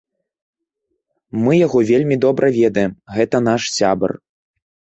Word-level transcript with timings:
Мы 1.43 1.53
яго 1.65 1.79
вельмі 1.91 2.15
добра 2.25 2.51
ведаем, 2.59 2.91
гэта 3.19 3.45
наш 3.51 3.61
сябар. 3.77 4.11